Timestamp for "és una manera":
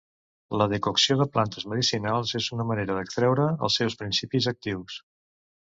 2.41-2.97